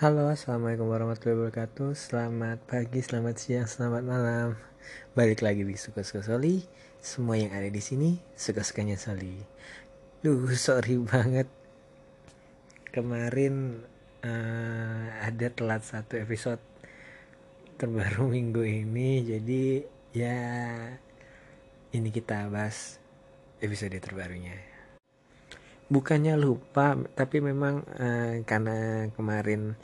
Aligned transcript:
Halo, 0.00 0.32
assalamualaikum 0.32 0.88
warahmatullahi 0.88 1.52
wabarakatuh. 1.52 1.92
Selamat 1.92 2.56
pagi, 2.64 3.04
selamat 3.04 3.36
siang, 3.36 3.68
selamat 3.68 4.00
malam. 4.00 4.56
Balik 5.12 5.44
lagi 5.44 5.60
di 5.60 5.76
suka-suka 5.76 6.24
Soli. 6.24 6.64
Semua 7.04 7.36
yang 7.36 7.52
ada 7.52 7.68
di 7.68 7.84
sini 7.84 8.16
suka-sukanya 8.32 8.96
Soli. 8.96 9.36
Duh, 10.24 10.48
sorry 10.56 10.96
banget. 11.12 11.52
Kemarin 12.96 13.84
uh, 14.24 15.20
ada 15.20 15.52
telat 15.52 15.84
satu 15.84 16.16
episode 16.16 16.64
terbaru 17.76 18.24
minggu 18.40 18.64
ini, 18.64 19.20
jadi 19.20 19.84
ya 20.16 20.40
ini 21.92 22.08
kita 22.08 22.48
bahas 22.48 22.96
episode 23.60 24.00
terbarunya 24.00 24.69
bukannya 25.90 26.38
lupa 26.38 26.94
tapi 27.18 27.42
memang 27.42 27.82
uh, 27.98 28.40
karena 28.46 29.10
kemarin 29.18 29.74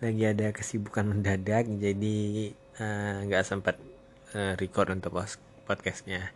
lagi 0.00 0.24
ada 0.24 0.48
kesibukan 0.56 1.04
mendadak 1.04 1.68
jadi 1.68 2.16
eh, 2.56 3.16
nggak 3.28 3.44
uh, 3.44 3.46
sempat 3.46 3.76
uh, 4.32 4.56
record 4.56 4.96
untuk 4.96 5.12
podcastnya. 5.68 6.32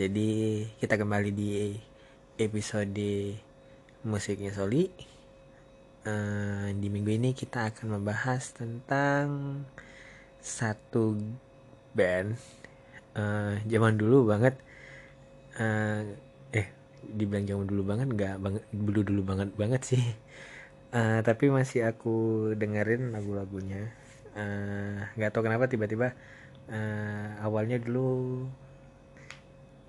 Jadi 0.00 0.64
kita 0.80 0.96
kembali 0.96 1.30
di 1.30 1.76
episode 2.40 3.36
musiknya 4.08 4.56
Soli. 4.56 4.88
Uh, 6.04 6.72
di 6.76 6.88
minggu 6.88 7.12
ini 7.12 7.36
kita 7.36 7.68
akan 7.72 8.00
membahas 8.00 8.56
tentang 8.56 9.60
satu 10.40 11.16
band 11.92 12.40
uh, 13.16 13.60
zaman 13.68 14.00
dulu 14.00 14.32
banget. 14.32 14.56
Uh, 15.60 16.08
eh 16.08 16.23
dibilang 17.12 17.44
zaman 17.44 17.66
dulu 17.68 17.82
banget 17.84 18.08
nggak 18.12 18.36
banget 18.40 18.62
dulu 18.72 19.00
dulu 19.04 19.22
banget 19.24 19.48
banget 19.58 19.82
sih. 19.84 20.04
Uh, 20.94 21.20
tapi 21.28 21.52
masih 21.52 21.84
aku 21.88 22.50
dengerin 22.56 23.12
lagu-lagunya. 23.12 23.92
Eh, 24.34 24.98
nggak 25.14 25.30
uh, 25.30 25.32
tahu 25.32 25.46
kenapa 25.46 25.70
tiba-tiba 25.70 26.10
uh, 26.66 27.26
awalnya 27.38 27.78
dulu 27.78 28.42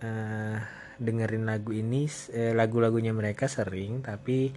uh, 0.06 0.58
dengerin 0.96 1.50
lagu 1.50 1.76
ini 1.76 2.08
eh, 2.32 2.56
lagu-lagunya 2.56 3.12
mereka 3.12 3.52
sering 3.52 4.00
tapi 4.00 4.54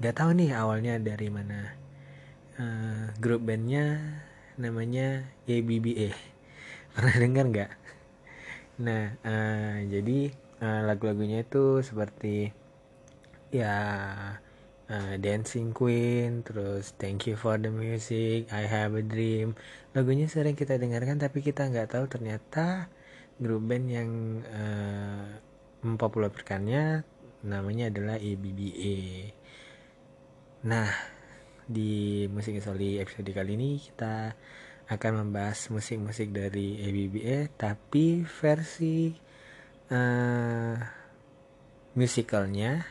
nggak 0.00 0.14
uh, 0.14 0.18
tahu 0.18 0.30
nih 0.34 0.50
awalnya 0.56 0.98
dari 0.98 1.28
mana. 1.30 1.60
Uh, 2.56 3.12
grup 3.20 3.44
bandnya 3.44 4.00
namanya 4.56 5.28
ABBA 5.44 6.16
pernah 6.96 7.16
dengar 7.20 7.44
nggak? 7.52 7.72
Nah 8.80 9.12
uh, 9.20 9.76
jadi 9.92 10.32
uh, 10.60 10.80
lagu-lagunya 10.84 11.44
itu 11.44 11.80
seperti 11.84 12.52
ya 13.52 13.74
uh, 14.90 15.14
Dancing 15.18 15.74
Queen, 15.74 16.42
terus 16.46 16.94
Thank 16.96 17.30
You 17.30 17.36
for 17.38 17.58
the 17.58 17.70
Music, 17.70 18.48
I 18.50 18.64
Have 18.66 18.96
a 18.98 19.04
Dream. 19.04 19.58
Lagunya 19.92 20.30
sering 20.30 20.54
kita 20.54 20.78
dengarkan 20.78 21.18
tapi 21.18 21.42
kita 21.42 21.66
nggak 21.66 21.96
tahu 21.96 22.04
ternyata 22.06 22.90
grup 23.36 23.68
band 23.68 23.86
yang 23.92 24.10
uh, 24.48 25.28
mempopulerkannya 25.84 27.04
namanya 27.46 27.92
adalah 27.92 28.16
EBBA. 28.18 28.98
Nah, 30.66 30.90
di 31.66 32.24
musik 32.30 32.58
Soli 32.62 32.98
episode 32.98 33.30
kali 33.30 33.54
ini 33.54 33.78
kita 33.78 34.34
akan 34.86 35.26
membahas 35.26 35.66
musik-musik 35.74 36.30
dari 36.30 36.78
EBBA 36.78 37.50
tapi 37.58 38.22
versi 38.22 39.25
uh, 39.90 40.74
musicalnya 41.94 42.86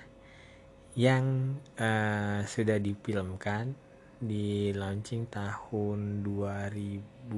yang 0.96 1.58
uh, 1.76 2.44
sudah 2.48 2.80
difilmkan 2.80 3.76
di 4.16 4.72
launching 4.72 5.28
tahun 5.28 6.24
2000 6.24 7.34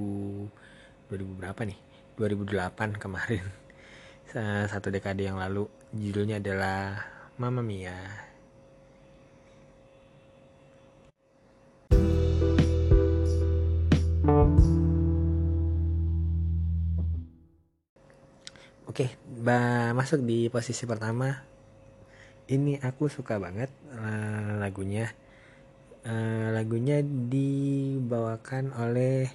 2000 1.09 1.39
berapa 1.39 1.61
nih? 1.65 1.79
2008 2.17 3.01
kemarin. 3.01 3.45
Satu 4.71 4.91
dekade 4.91 5.23
yang 5.25 5.39
lalu. 5.39 5.69
Judulnya 5.95 6.43
adalah 6.43 6.99
Mamma 7.39 7.63
Mia 7.63 8.26
Masuk 19.37 20.25
di 20.25 20.49
posisi 20.49 20.89
pertama. 20.89 21.29
Ini 22.47 22.81
aku 22.81 23.05
suka 23.05 23.37
banget 23.37 23.69
uh, 23.93 24.57
lagunya. 24.57 25.13
Uh, 26.07 26.55
lagunya 26.55 27.03
dibawakan 27.03 28.71
oleh 28.73 29.27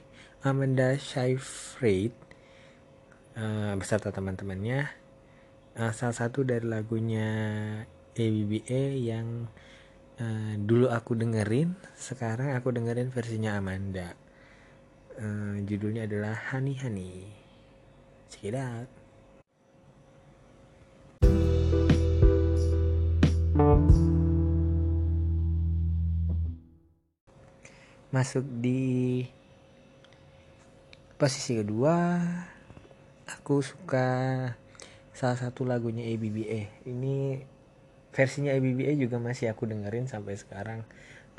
Amanda 0.42 0.96
Seyfried 0.96 2.16
uh, 3.36 3.76
beserta 3.78 4.10
teman-temannya. 4.10 4.90
Salah 5.72 6.16
satu 6.16 6.44
dari 6.44 6.68
lagunya 6.68 7.28
ABBA 8.12 8.82
yang 9.00 9.48
dulu 10.68 10.92
aku 10.92 11.16
dengerin, 11.16 11.72
sekarang 11.96 12.52
aku 12.52 12.68
dengerin 12.76 13.08
versinya 13.08 13.56
Amanda. 13.56 14.12
Judulnya 15.64 16.04
adalah 16.04 16.36
Honey 16.52 16.76
Honey. 16.76 17.24
Check 18.28 18.52
it 18.52 18.56
out. 18.60 19.01
Masuk 28.12 28.44
di 28.60 29.24
posisi 31.16 31.56
kedua 31.56 32.20
aku 33.24 33.64
suka 33.64 34.08
salah 35.16 35.38
satu 35.40 35.64
lagunya 35.64 36.04
ABBA 36.12 36.84
ini 36.84 37.40
versinya 38.12 38.52
ABBA 38.52 39.00
juga 39.00 39.16
masih 39.16 39.48
aku 39.48 39.64
dengerin 39.64 40.04
sampai 40.04 40.36
sekarang 40.36 40.84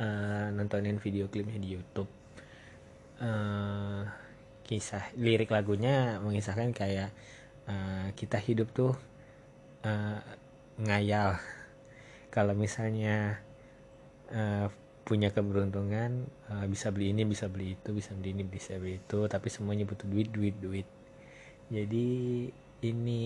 uh, 0.02 0.50
nontonin 0.50 0.98
video 0.98 1.30
klipnya 1.30 1.62
di 1.62 1.78
YouTube. 1.78 2.10
Uh, 3.22 4.10
kisah 4.66 5.14
lirik 5.14 5.54
lagunya 5.54 6.18
mengisahkan 6.20 6.74
kayak 6.74 7.14
uh, 7.70 8.10
kita 8.18 8.42
hidup 8.42 8.74
tuh 8.74 8.98
uh, 9.86 10.20
ngayal. 10.82 11.38
Kalau 12.34 12.58
misalnya 12.58 13.38
uh, 14.34 14.74
punya 15.03 15.36
keberuntungan 15.36 16.28
uh, 16.47 16.66
bisa 16.68 16.90
beli 16.90 17.12
ini 17.12 17.28
bisa 17.28 17.52
beli 17.52 17.75
itu 17.75 17.91
bisa 17.91 18.16
beli 18.16 18.31
ini 18.31 18.44
bisa 18.47 18.80
beli 18.80 19.03
itu 19.03 19.19
tapi 19.28 19.52
semuanya 19.52 19.84
butuh 19.84 20.08
duit 20.08 20.31
duit 20.31 20.56
duit 20.64 20.88
jadi 21.68 22.08
ini 22.84 23.24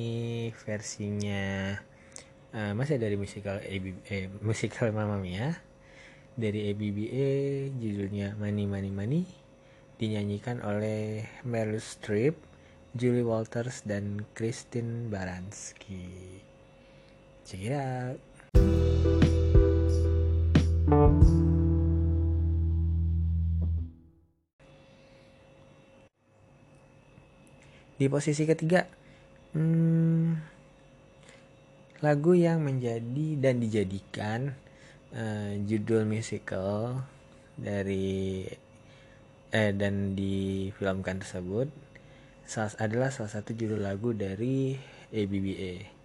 versinya 0.53 1.77
uh, 2.53 2.73
masih 2.73 3.01
dari 3.01 3.17
musikal 3.17 3.61
ABB, 3.61 4.05
eh, 4.09 4.29
musikal 4.41 4.89
Mamma 4.89 5.21
Mia 5.21 5.53
dari 6.37 6.69
ABBA 6.73 7.29
judulnya 7.77 8.37
Money 8.37 8.65
Money 8.69 8.91
Money 8.93 9.23
dinyanyikan 9.97 10.61
oleh 10.61 11.25
Meryl 11.41 11.81
Streep, 11.81 12.37
Julie 12.93 13.25
Walters 13.25 13.81
dan 13.81 14.25
Christine 14.37 15.09
Baranski. 15.09 16.41
Check 17.45 17.65
it 17.65 17.73
out. 17.73 18.96
Di 27.97 28.05
posisi 28.13 28.45
ketiga, 28.45 28.85
hmm, 29.57 30.29
lagu 32.05 32.37
yang 32.37 32.61
menjadi 32.61 33.27
dan 33.41 33.57
dijadikan 33.57 34.53
uh, 35.17 35.57
judul 35.65 36.05
musical 36.05 37.01
dari 37.57 38.45
eh 39.49 39.73
dan 39.73 40.13
difilmkan 40.13 41.25
tersebut 41.25 41.73
salah, 42.45 42.69
adalah 42.77 43.09
salah 43.09 43.33
satu 43.33 43.57
judul 43.57 43.81
lagu 43.81 44.13
dari 44.13 44.77
ABBA. 45.09 45.97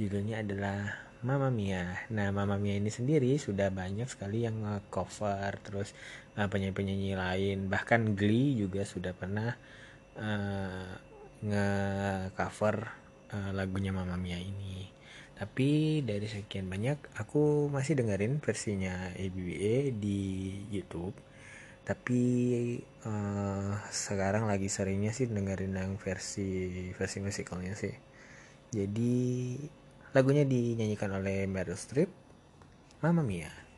Judulnya 0.00 0.40
adalah 0.40 1.04
Mamma 1.20 1.52
Mia. 1.52 2.08
Nah, 2.16 2.32
Mamma 2.32 2.56
Mia 2.56 2.80
ini 2.80 2.88
sendiri 2.88 3.36
sudah 3.36 3.68
banyak 3.68 4.08
sekali 4.08 4.48
yang 4.48 4.64
cover 4.88 5.52
terus 5.60 5.92
uh, 6.40 6.48
penyanyi-penyanyi 6.48 7.12
lain, 7.12 7.68
bahkan 7.68 8.16
Glee 8.16 8.56
juga 8.56 8.88
sudah 8.88 9.12
pernah 9.12 9.52
uh, 10.16 11.09
nge-cover 11.40 12.76
uh, 13.32 13.50
lagunya 13.56 13.92
Mamma 13.94 14.20
Mia 14.20 14.36
ini. 14.36 14.88
Tapi 15.40 16.00
dari 16.04 16.28
sekian 16.28 16.68
banyak 16.68 17.16
aku 17.16 17.72
masih 17.72 17.96
dengerin 17.96 18.44
versinya 18.44 19.08
ABBA 19.16 19.96
di 19.96 20.20
YouTube. 20.68 21.16
Tapi 21.80 22.22
uh, 23.08 23.72
sekarang 23.88 24.44
lagi 24.44 24.68
seringnya 24.68 25.16
sih 25.16 25.32
dengerin 25.32 25.80
yang 25.80 25.96
versi 25.96 26.92
versi 26.92 27.18
musikalnya 27.24 27.72
sih. 27.72 27.94
Jadi 28.70 29.56
lagunya 30.12 30.44
dinyanyikan 30.44 31.10
oleh 31.16 31.48
Meryl 31.48 31.78
Streep, 31.78 32.12
Mamma 33.00 33.24
Mia. 33.24 33.69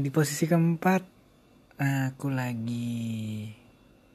Di 0.00 0.08
posisi 0.08 0.48
keempat 0.48 1.02
aku 1.76 2.32
lagi 2.32 3.44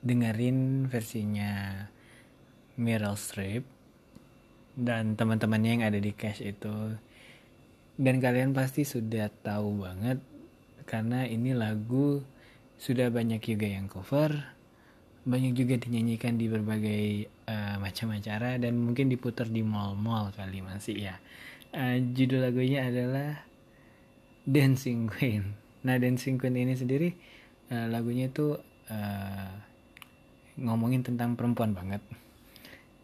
dengerin 0.01 0.89
versinya 0.89 1.85
Meryl 2.81 3.13
Streep 3.13 3.61
dan 4.73 5.13
teman-temannya 5.13 5.71
yang 5.77 5.85
ada 5.85 6.01
di 6.01 6.09
Cash 6.13 6.41
itu. 6.41 6.97
Dan 7.95 8.17
kalian 8.17 8.51
pasti 8.51 8.81
sudah 8.83 9.29
tahu 9.29 9.85
banget 9.85 10.19
karena 10.89 11.29
ini 11.29 11.53
lagu 11.53 12.21
sudah 12.81 13.07
banyak 13.13 13.39
juga 13.41 13.65
yang 13.69 13.87
cover 13.87 14.35
banyak 15.25 15.57
juga 15.57 15.81
dinyanyikan 15.81 16.37
di 16.37 16.45
berbagai 16.45 17.33
uh, 17.49 17.81
macam 17.81 18.13
acara 18.13 18.61
dan 18.61 18.77
mungkin 18.77 19.09
diputar 19.09 19.49
di 19.49 19.65
mall-mall 19.65 20.29
kali 20.37 20.61
masih 20.61 21.09
ya. 21.09 21.17
Uh, 21.73 21.97
judul 22.13 22.45
lagunya 22.45 22.85
adalah 22.85 23.41
Dancing 24.45 25.09
Queen 25.09 25.64
nah 25.85 25.95
Dancing 26.01 26.41
Queen 26.41 26.57
ini 26.57 26.73
sendiri 26.73 27.13
uh, 27.69 27.87
lagunya 27.93 28.27
itu 28.33 28.57
uh, 28.89 29.51
ngomongin 30.57 31.03
tentang 31.05 31.35
perempuan 31.37 31.75
banget. 31.77 32.01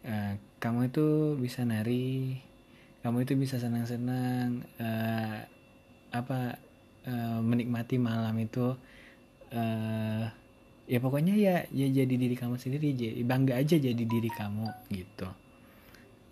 Uh, 0.02 0.34
kamu 0.58 0.90
itu 0.90 1.38
bisa 1.38 1.62
nari 1.62 2.42
kamu 3.02 3.26
itu 3.26 3.34
bisa 3.34 3.58
senang-senang 3.58 4.62
uh, 4.78 5.38
apa 6.14 6.58
uh, 7.06 7.38
menikmati 7.42 7.98
malam 7.98 8.34
itu 8.38 8.78
uh, 9.54 10.24
ya 10.86 10.98
pokoknya 10.98 11.34
ya 11.34 11.66
ya 11.70 11.86
jadi 11.90 12.14
diri 12.14 12.34
kamu 12.34 12.58
sendiri 12.58 12.94
jadi 12.94 13.22
bangga 13.26 13.58
aja 13.58 13.78
jadi 13.78 14.02
diri 14.06 14.30
kamu 14.30 14.66
gitu. 14.90 15.30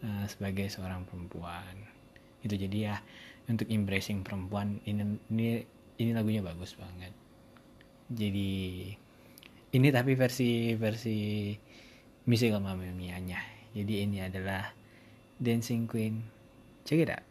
Uh, 0.01 0.25
sebagai 0.27 0.67
seorang 0.71 1.07
perempuan. 1.07 1.75
Itu 2.43 2.55
jadi 2.55 2.95
ya 2.95 2.97
untuk 3.51 3.67
embracing 3.67 4.23
perempuan 4.23 4.79
ini 4.87 5.19
ini 5.31 5.67
ini 6.01 6.17
lagunya 6.17 6.41
bagus 6.41 6.73
banget. 6.81 7.13
Jadi 8.09 8.91
ini 9.71 9.89
tapi 9.93 10.17
versi 10.17 10.73
versi 10.75 11.53
musical 12.25 12.65
Mamma 12.65 12.89
jadi 13.71 14.03
ini 14.03 14.19
adalah 14.19 14.75
Dancing 15.39 15.87
Queen. 15.87 16.27
Check 16.83 17.07
it 17.07 17.11
out. 17.15 17.23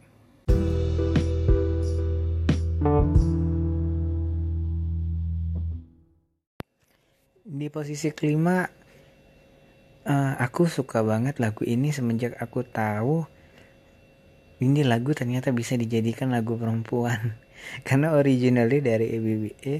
Di 7.44 7.68
posisi 7.68 8.08
kelima 8.16 8.64
uh, 10.08 10.34
aku 10.40 10.64
suka 10.64 11.04
banget 11.04 11.36
lagu 11.44 11.60
ini 11.68 11.92
semenjak 11.92 12.40
aku 12.40 12.64
tahu 12.64 13.28
ini 14.64 14.80
lagu 14.80 15.12
ternyata 15.12 15.52
bisa 15.52 15.76
dijadikan 15.76 16.32
lagu 16.32 16.56
perempuan 16.56 17.36
karena 17.82 18.14
originalnya 18.14 18.80
dari 18.80 19.06
EBBE 19.16 19.76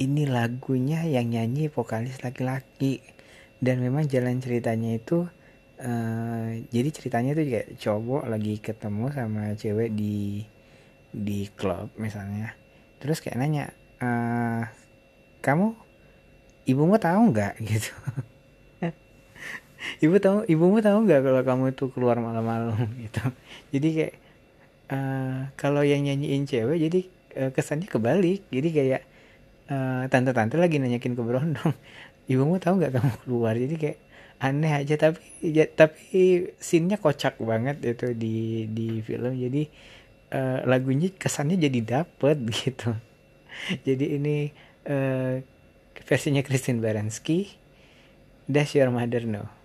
ini 0.00 0.24
lagunya 0.24 1.04
yang 1.04 1.28
nyanyi 1.28 1.68
vokalis 1.68 2.24
laki-laki. 2.24 3.04
Dan 3.60 3.84
memang 3.84 4.08
jalan 4.08 4.40
ceritanya 4.40 4.96
itu 4.96 5.28
uh, 5.84 6.48
jadi 6.72 6.88
ceritanya 6.88 7.36
itu 7.36 7.42
kayak 7.44 7.68
cowok 7.76 8.24
lagi 8.24 8.56
ketemu 8.56 9.04
sama 9.12 9.52
cewek 9.52 9.92
di 9.92 10.44
di 11.12 11.44
klub 11.52 11.92
misalnya. 12.00 12.56
Terus 13.04 13.20
kayak 13.20 13.36
nanya 13.36 13.64
uh, 14.00 14.64
kamu 15.44 15.76
ibumu 16.64 16.96
tahu 16.96 17.36
nggak? 17.36 17.60
Gitu. 17.68 17.92
Ibu 20.00 20.16
tahu 20.20 20.44
ibumu 20.48 20.84
tahu 20.84 21.08
nggak 21.08 21.20
kalau 21.24 21.42
kamu 21.44 21.64
itu 21.76 21.84
keluar 21.92 22.16
malam-malam? 22.20 22.88
Gitu. 23.04 23.20
Jadi 23.76 23.88
kayak 23.92 24.14
uh, 24.92 25.52
kalau 25.60 25.84
yang 25.84 26.04
nyanyiin 26.04 26.48
cewek 26.48 26.80
jadi 26.80 27.00
kesannya 27.32 27.86
kebalik. 27.86 28.46
Jadi 28.50 28.68
kayak 28.70 29.02
uh, 29.70 30.04
tante-tante 30.10 30.58
lagi 30.58 30.82
nanyakin 30.82 31.14
ke 31.14 31.22
Brondong 31.22 31.74
ibumu 32.32 32.58
tahu 32.58 32.82
nggak 32.82 32.92
kamu 32.98 33.12
keluar? 33.26 33.54
Jadi 33.54 33.74
kayak 33.78 33.98
aneh 34.40 34.72
aja. 34.72 34.94
Tapi 34.98 35.20
ya, 35.44 35.64
tapi 35.68 36.50
scene-nya 36.58 36.98
kocak 36.98 37.38
banget 37.42 37.82
itu 37.84 38.12
di 38.14 38.66
di 38.70 39.00
film. 39.04 39.36
Jadi 39.36 39.62
uh, 40.34 40.66
lagunya 40.66 41.10
kesannya 41.14 41.58
jadi 41.58 41.80
dapet 42.02 42.36
gitu. 42.64 42.94
Jadi 43.82 44.16
ini 44.16 44.36
uh, 44.88 45.42
versinya 46.06 46.40
Christine 46.40 46.80
Baranski 46.80 47.50
Does 48.46 48.74
Your 48.74 48.90
Mother 48.94 49.26
Know 49.26 49.59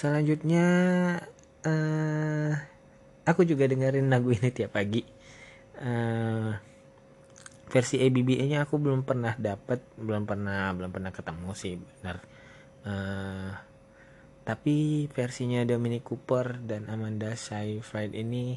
Selanjutnya 0.00 0.64
uh, 1.60 2.52
aku 3.28 3.44
juga 3.44 3.68
dengerin 3.68 4.08
lagu 4.08 4.32
ini 4.32 4.48
tiap 4.48 4.72
pagi. 4.72 5.04
Uh, 5.76 6.56
versi 7.68 8.00
ABBA-nya 8.00 8.64
aku 8.64 8.80
belum 8.80 9.04
pernah 9.04 9.36
dapat, 9.36 9.84
belum 10.00 10.24
pernah 10.24 10.72
belum 10.72 10.88
pernah 10.88 11.12
ketemu 11.12 11.52
sih 11.52 11.76
benar. 11.76 12.16
Uh, 12.80 13.52
tapi 14.40 15.04
versinya 15.12 15.68
Dominic 15.68 16.08
Cooper 16.08 16.64
dan 16.64 16.88
Amanda 16.88 17.36
Seyfried 17.36 18.16
ini 18.16 18.56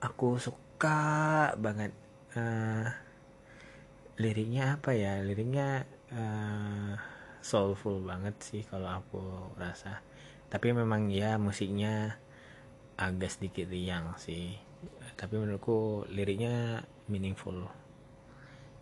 aku 0.00 0.40
suka 0.40 1.52
banget 1.60 1.92
uh, 2.32 2.88
liriknya 4.16 4.80
apa 4.80 4.96
ya 4.96 5.20
liriknya 5.20 5.84
uh, 6.16 6.96
soulful 7.44 8.00
banget 8.00 8.40
sih 8.40 8.64
kalau 8.64 8.88
aku 8.88 9.20
rasa 9.60 10.00
tapi 10.50 10.74
memang 10.74 11.14
ya 11.14 11.38
musiknya 11.38 12.18
agak 12.98 13.30
sedikit 13.30 13.70
riang 13.70 14.18
sih. 14.18 14.58
Tapi 15.14 15.38
menurutku 15.38 16.10
liriknya 16.10 16.82
meaningful. 17.06 17.70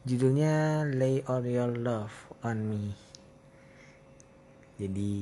Judulnya 0.08 0.88
Lay 0.88 1.20
All 1.28 1.44
Your 1.44 1.76
Love 1.76 2.32
on 2.40 2.64
Me. 2.64 2.82
Jadi 4.80 5.12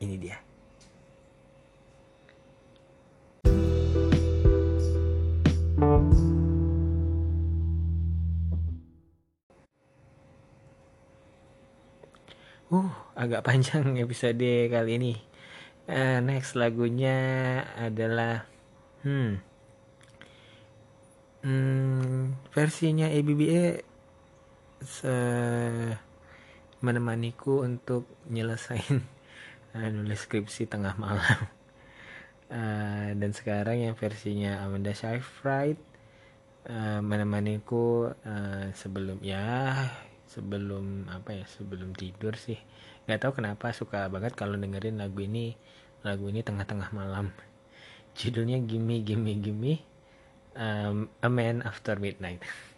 ini 0.00 0.16
dia. 0.16 0.40
Uh, 12.66 12.90
agak 13.12 13.44
panjang 13.44 13.92
episode 14.04 14.72
kali 14.72 14.96
ini. 14.96 15.35
Uh, 15.86 16.18
next 16.18 16.58
lagunya 16.58 17.62
adalah 17.78 18.42
hmm, 19.06 19.38
hmm 21.46 22.34
versinya 22.50 23.06
ABBA 23.06 23.86
se 24.82 25.16
menemaniku 26.82 27.62
untuk 27.62 28.10
nyelesain 28.26 28.98
uh, 29.78 29.88
nulis 29.94 30.26
skripsi 30.26 30.66
tengah 30.66 30.98
malam. 30.98 31.38
Uh, 32.46 33.10
dan 33.18 33.30
sekarang 33.34 33.86
yang 33.86 33.94
versinya 33.98 34.62
Amanda 34.62 34.94
Seyfried 34.94 35.78
uh, 36.70 37.02
menemaniku 37.02 38.10
uh, 38.10 38.70
sebelum 38.74 39.18
ya 39.22 39.74
sebelum 40.26 41.10
apa 41.10 41.42
ya 41.42 41.46
sebelum 41.46 41.94
tidur 41.94 42.34
sih 42.34 42.58
nggak 43.06 43.22
tahu 43.22 43.38
kenapa 43.38 43.70
suka 43.70 44.10
banget 44.10 44.34
kalau 44.34 44.58
dengerin 44.58 44.98
lagu 44.98 45.22
ini 45.22 45.54
lagu 46.02 46.26
ini 46.26 46.42
tengah-tengah 46.42 46.90
malam. 46.90 47.30
Judulnya 48.18 48.58
Gimme 48.66 49.06
Gimme 49.06 49.38
Gimme 49.38 49.78
um, 50.58 51.06
A 51.22 51.30
Man 51.30 51.62
After 51.62 51.94
Midnight. 52.02 52.42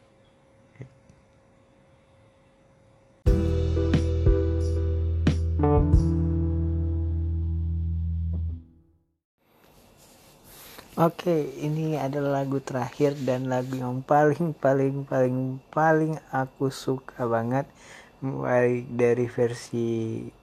Oke, 10.99 11.54
ini 11.62 11.94
adalah 11.94 12.42
lagu 12.42 12.58
terakhir 12.58 13.14
dan 13.23 13.47
lagu 13.47 13.78
yang 13.78 14.02
paling 14.02 14.50
paling 14.50 15.06
paling 15.06 15.62
paling 15.70 16.18
aku 16.35 16.75
suka 16.75 17.23
banget 17.23 17.70
baik 18.18 18.90
dari 18.92 19.26
versi 19.30 19.87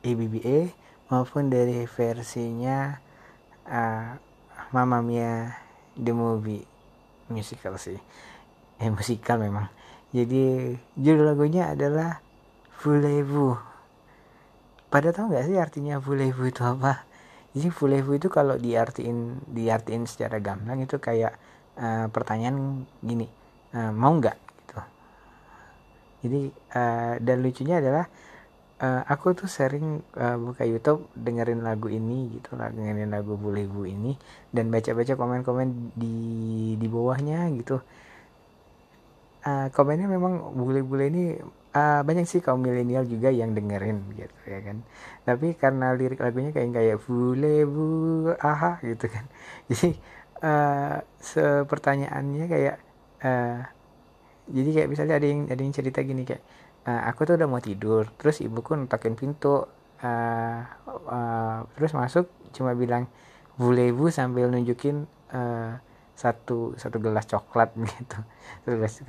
ABBA 0.03 0.60
maupun 1.12 1.51
dari 1.51 1.84
versinya 1.86 2.96
uh, 3.67 4.15
Mamma 4.72 5.00
Mia 5.03 5.51
the 5.96 6.13
movie 6.15 6.63
musical 7.32 7.75
sih. 7.79 8.00
Eh 8.79 8.91
musikal 8.91 9.39
memang. 9.39 9.67
Jadi 10.15 10.75
judul 10.96 11.36
lagunya 11.36 11.72
adalah 11.72 12.24
Voulez-vous. 12.79 13.60
Pada 14.91 15.12
tahu 15.12 15.32
nggak 15.32 15.46
sih 15.48 15.58
artinya 15.60 16.00
Voulez-vous 16.00 16.48
itu 16.51 16.63
apa? 16.63 17.15
jadi 17.55 17.72
fulevu 17.72 18.20
itu 18.20 18.27
kalau 18.27 18.60
diartiin 18.60 19.48
diartiin 19.48 20.03
secara 20.03 20.44
gamblang 20.44 20.84
itu 20.84 21.00
kayak 21.00 21.39
uh, 21.79 22.12
pertanyaan 22.12 22.84
gini 23.00 23.32
uh, 23.72 23.96
mau 23.96 24.12
nggak 24.12 24.36
jadi 26.25 26.41
uh, 26.74 27.13
dan 27.22 27.38
lucunya 27.46 27.77
adalah 27.77 28.10
uh, 28.82 29.01
aku 29.08 29.38
tuh 29.38 29.50
sering 29.50 30.03
uh, 30.17 30.36
buka 30.39 30.67
YouTube 30.67 31.08
dengerin 31.15 31.63
lagu 31.63 31.88
ini 31.88 32.39
gitu 32.39 32.58
dengerin 32.58 33.12
lagu 33.12 33.39
bule-bu 33.39 33.88
ini 33.88 34.17
dan 34.51 34.67
baca-baca 34.74 35.13
komen-komen 35.15 35.96
di 35.96 36.17
di 36.75 36.88
bawahnya 36.89 37.51
gitu. 37.55 37.79
Uh, 39.46 39.70
komennya 39.77 40.10
memang 40.10 40.58
bule-bule 40.58 41.05
ini 41.13 41.24
uh, 41.77 42.01
banyak 42.01 42.25
sih 42.25 42.41
kaum 42.41 42.65
milenial 42.65 43.05
juga 43.05 43.29
yang 43.29 43.53
dengerin 43.53 44.01
gitu 44.17 44.38
ya 44.50 44.60
kan. 44.65 44.82
Tapi 45.22 45.53
karena 45.53 45.94
lirik 45.94 46.17
lagunya 46.17 46.50
kayak 46.50 46.74
kayak 46.74 46.98
bule 47.05 47.55
bu 47.70 47.86
aha 48.41 48.82
gitu 48.82 49.05
kan. 49.05 49.25
Jadi 49.70 49.94
uh, 50.41 50.98
sepertanyaannya 51.22 52.46
kayak 52.50 52.75
uh, 53.22 53.75
jadi 54.50 54.70
kayak 54.82 54.88
misalnya 54.92 55.16
ada 55.18 55.28
yang 55.28 55.42
ada 55.50 55.62
yang 55.62 55.74
cerita 55.74 56.00
gini 56.06 56.24
kayak 56.25 56.42
uh, 56.86 57.02
aku 57.10 57.25
tuh 57.25 57.36
udah 57.38 57.48
mau 57.50 57.62
tidur 57.62 58.10
terus 58.18 58.42
ibuku 58.42 58.78
netakin 58.78 59.18
pintu 59.18 59.66
uh, 60.06 60.60
uh, 61.10 61.58
terus 61.78 61.92
masuk 61.98 62.30
cuma 62.56 62.78
bilang 62.78 63.10
bu 63.56 64.08
sambil 64.12 64.52
nunjukin 64.52 65.08
uh, 65.32 65.80
satu 66.16 66.74
satu 66.80 66.98
gelas 67.04 67.28
coklat 67.28 67.75
gitu. 67.92 68.20
Terus 68.64 69.04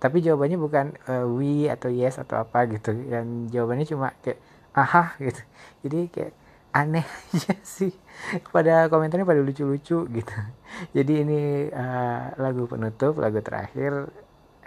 tapi 0.00 0.24
jawabannya 0.24 0.56
bukan 0.56 0.86
uh, 1.08 1.28
we 1.28 1.68
atau 1.68 1.92
yes 1.92 2.20
atau 2.20 2.40
apa 2.40 2.68
gitu. 2.68 2.92
Dan 3.08 3.48
jawabannya 3.48 3.88
cuma 3.88 4.12
kayak 4.24 4.40
aha 4.76 5.16
gitu. 5.26 5.42
Jadi 5.84 5.98
kayak 6.12 6.32
aneh 6.70 7.04
aja 7.34 7.56
sih. 7.64 7.92
Pada 8.52 8.88
komentarnya 8.92 9.28
pada 9.28 9.40
lucu-lucu 9.44 10.08
gitu. 10.08 10.36
Jadi 10.96 11.12
ini 11.24 11.40
uh, 11.72 12.36
lagu 12.40 12.68
penutup 12.68 13.20
lagu 13.20 13.40
terakhir 13.44 14.08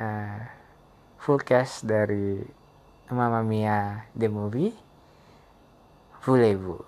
uh, 0.03 0.39
full 1.23 1.39
cast 1.39 1.87
dari 1.87 2.43
Mamma 3.07 3.39
Mia 3.39 4.11
The 4.11 4.27
Movie 4.27 4.75
Voulez-vous 6.27 6.83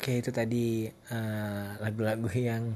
Oke 0.00 0.16
itu 0.16 0.32
tadi 0.32 0.88
eh, 0.88 1.68
lagu-lagu 1.76 2.24
uh, 2.24 2.40
yang 2.40 2.72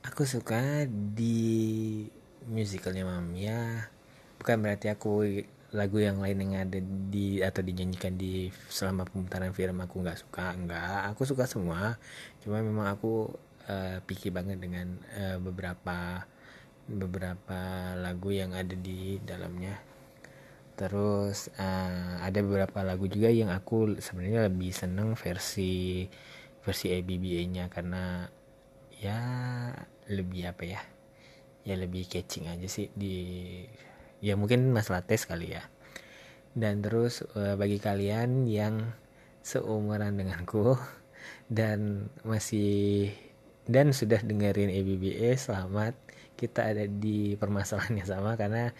aku 0.00 0.24
suka 0.24 0.88
di 0.88 2.08
musicalnya 2.48 3.04
Mia. 3.20 3.92
Bukan 4.40 4.64
berarti 4.64 4.88
aku 4.88 5.44
lagu 5.76 6.00
yang 6.00 6.24
lain 6.24 6.40
yang 6.40 6.64
ada 6.64 6.80
di 6.80 7.44
atau 7.44 7.60
dinyanyikan 7.60 8.16
di 8.16 8.48
selama 8.72 9.04
pemutaran 9.04 9.52
film 9.52 9.76
aku 9.84 10.00
nggak 10.00 10.18
suka 10.24 10.56
nggak. 10.56 11.12
Aku 11.12 11.28
suka 11.28 11.44
semua. 11.44 12.00
Cuma 12.40 12.64
memang 12.64 12.88
aku 12.88 13.28
uh, 13.68 14.00
picky 14.08 14.32
banget 14.32 14.56
dengan 14.56 14.96
uh, 15.12 15.36
beberapa 15.36 16.24
beberapa 16.88 17.92
lagu 18.00 18.32
yang 18.32 18.56
ada 18.56 18.72
di 18.72 19.20
dalamnya. 19.20 19.76
Terus 20.80 21.52
uh, 21.60 22.24
ada 22.24 22.40
beberapa 22.40 22.80
lagu 22.80 23.04
juga 23.12 23.28
yang 23.28 23.52
aku 23.52 24.00
sebenarnya 24.00 24.48
lebih 24.48 24.72
seneng 24.72 25.12
versi 25.12 26.08
versi 26.64 26.90
ABBA 26.90 27.40
nya 27.52 27.64
karena 27.68 28.26
ya 28.96 29.20
lebih 30.08 30.50
apa 30.50 30.64
ya 30.64 30.80
ya 31.66 31.74
lebih 31.74 32.06
catching 32.06 32.48
aja 32.48 32.64
sih 32.70 32.88
di 32.94 33.14
ya 34.20 34.34
mungkin 34.38 34.72
masalah 34.72 35.04
tes 35.04 35.24
kali 35.24 35.56
ya. 35.56 35.64
Dan 36.56 36.80
terus 36.80 37.20
uh, 37.36 37.54
bagi 37.60 37.76
kalian 37.76 38.48
yang 38.48 38.96
seumuran 39.44 40.16
denganku 40.16 40.74
dan 41.46 42.10
masih 42.26 43.12
dan 43.66 43.90
sudah 43.90 44.22
dengerin 44.22 44.70
EBBA 44.70 45.34
selamat 45.38 45.94
kita 46.36 46.68
ada 46.70 46.84
di 46.86 47.34
permasalahan 47.34 47.98
yang 47.98 48.08
sama 48.08 48.36
karena 48.36 48.70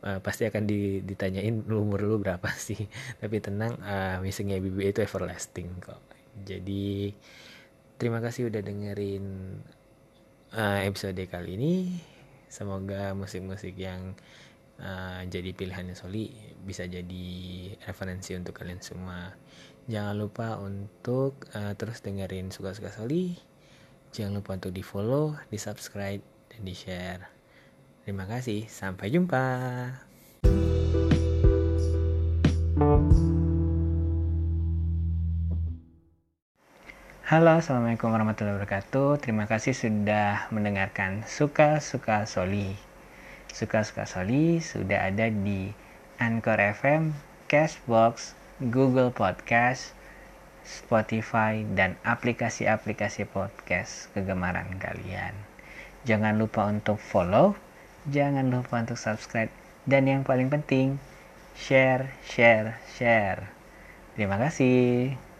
uh, 0.00 0.18
pasti 0.24 0.48
akan 0.48 0.64
ditanyain 1.04 1.62
umur 1.68 2.00
lu 2.00 2.16
berapa 2.18 2.48
sih. 2.66 2.88
Tapi 3.20 3.36
tenang 3.38 3.76
uh, 3.84 4.18
missing 4.24 4.50
EBBA 4.50 4.96
itu 4.96 5.00
everlasting 5.04 5.68
kok. 5.78 6.00
Jadi 6.32 7.12
terima 8.00 8.24
kasih 8.24 8.48
udah 8.48 8.64
dengerin 8.64 9.24
uh, 10.56 10.80
episode 10.82 11.20
kali 11.28 11.60
ini. 11.60 11.74
Semoga 12.48 13.16
musik-musik 13.16 13.76
yang 13.80 14.16
uh, 14.82 15.22
jadi 15.30 15.54
pilihannya 15.54 15.94
Soli 15.94 16.28
bisa 16.62 16.84
jadi 16.84 17.26
referensi 17.86 18.34
untuk 18.34 18.58
kalian 18.58 18.82
semua 18.82 19.32
jangan 19.86 20.14
lupa 20.18 20.58
untuk 20.58 21.46
uh, 21.54 21.72
terus 21.78 22.02
dengerin 22.02 22.50
suka-suka 22.50 22.90
Soli 22.90 23.38
jangan 24.12 24.42
lupa 24.42 24.58
untuk 24.58 24.74
di 24.74 24.82
follow 24.84 25.38
di 25.48 25.58
subscribe 25.58 26.20
dan 26.52 26.60
di 26.66 26.74
share 26.74 27.22
terima 28.04 28.28
kasih 28.28 28.66
sampai 28.68 29.08
jumpa 29.08 29.44
Halo, 37.32 37.56
Assalamualaikum 37.56 38.12
warahmatullahi 38.12 38.60
wabarakatuh. 38.60 39.24
Terima 39.24 39.48
kasih 39.48 39.72
sudah 39.72 40.52
mendengarkan 40.52 41.24
Suka-Suka 41.24 42.28
Soli. 42.28 42.91
Suka-Suka 43.52 44.08
Soli 44.08 44.58
sudah 44.64 45.12
ada 45.12 45.28
di 45.28 45.70
Anchor 46.16 46.56
FM, 46.56 47.12
Cashbox, 47.52 48.32
Google 48.72 49.12
Podcast, 49.12 49.92
Spotify, 50.64 51.60
dan 51.76 52.00
aplikasi-aplikasi 52.06 53.28
podcast 53.28 54.08
kegemaran 54.16 54.80
kalian. 54.80 55.36
Jangan 56.08 56.40
lupa 56.40 56.66
untuk 56.66 56.96
follow, 56.96 57.54
jangan 58.08 58.48
lupa 58.48 58.80
untuk 58.80 58.96
subscribe, 58.96 59.52
dan 59.84 60.08
yang 60.08 60.22
paling 60.24 60.48
penting, 60.48 60.96
share, 61.54 62.10
share, 62.24 62.80
share. 62.96 63.52
Terima 64.16 64.40
kasih. 64.40 65.31